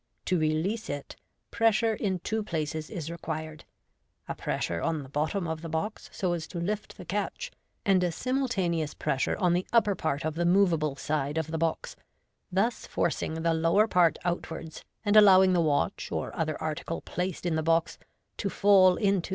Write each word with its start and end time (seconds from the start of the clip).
To 0.25 0.39
release 0.39 0.89
it, 0.89 1.15
pressure 1.51 1.93
in 1.93 2.21
two 2.21 2.41
places 2.41 2.89
is 2.89 3.11
required— 3.11 3.65
a 4.27 4.33
pressure 4.33 4.81
on 4.81 5.03
the 5.03 5.09
bottom 5.09 5.47
ot 5.47 5.61
the 5.61 5.69
box 5.69 6.09
so 6.11 6.33
as 6.33 6.47
to 6.47 6.59
lift 6.59 6.97
the 6.97 7.05
catch, 7.05 7.51
and 7.85 8.03
a 8.03 8.11
simultaneous 8.11 8.95
pressure 8.95 9.37
on 9.37 9.53
the 9.53 9.67
upper 9.71 9.93
part 9.93 10.25
of 10.25 10.33
the 10.33 10.43
moveable 10.43 10.95
side 10.95 11.37
of 11.37 11.51
the 11.51 11.59
box, 11.59 11.95
thus 12.51 12.87
forcing 12.87 13.43
the 13.43 13.53
lower 13.53 13.87
part 13.87 14.17
outwards, 14.25 14.83
ana 15.05 15.19
allowing 15.21 15.53
the 15.53 15.61
watch 15.61 16.11
or 16.11 16.35
other 16.35 16.59
article 16.59 17.01
placed 17.01 17.45
in 17.45 17.53
the 17.53 17.61
box, 17.61 17.99
to 18.37 18.49
fall 18.49 18.95
into 18.95 19.19
tht 19.19 19.23
2? 19.25 19.29